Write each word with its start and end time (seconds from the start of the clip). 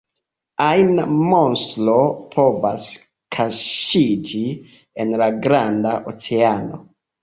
Ajna 0.67 1.05
monstro 1.33 1.99
povas 2.33 2.89
kaŝiĝi 3.39 4.45
en 5.07 5.17
la 5.25 5.33
granda 5.49 5.97
oceano. 6.17 6.87